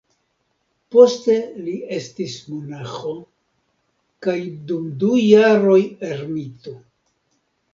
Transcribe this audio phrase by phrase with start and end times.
[0.93, 1.33] Poste
[1.65, 3.13] li estis monaĥo,
[4.27, 4.37] kaj
[4.73, 5.79] dum du jaroj
[6.13, 6.75] ermito.